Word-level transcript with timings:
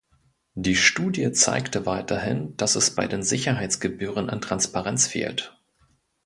Die 0.55 0.75
Studie 0.75 1.31
zeigte 1.31 1.85
weiterhin, 1.85 2.57
dass 2.57 2.73
es 2.75 2.95
bei 2.95 3.05
den 3.05 3.21
Sicherheitsgebühren 3.21 4.31
an 4.31 4.41
Transparenz 4.41 5.05
fehlt. 5.05 5.55